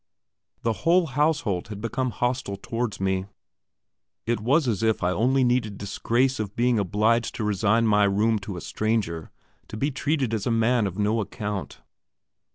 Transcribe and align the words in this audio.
The 0.63 0.73
whole 0.81 1.05
household 1.05 1.67
had 1.67 1.79
become 1.79 2.09
hostile 2.09 2.57
towards 2.57 2.99
me. 2.99 3.27
It 4.25 4.39
was 4.39 4.67
as 4.67 4.81
if 4.81 5.03
I 5.03 5.09
had 5.09 5.13
only 5.13 5.43
needed 5.43 5.77
disgrace 5.77 6.39
of 6.39 6.55
being 6.55 6.79
obliged 6.79 7.35
to 7.35 7.43
resign 7.43 7.85
my 7.85 8.05
room 8.05 8.39
to 8.39 8.57
a 8.57 8.61
stranger 8.61 9.29
to 9.67 9.77
be 9.77 9.91
treated 9.91 10.33
as 10.33 10.47
a 10.47 10.49
man 10.49 10.87
of 10.87 10.97
no 10.97 11.19
account. 11.21 11.81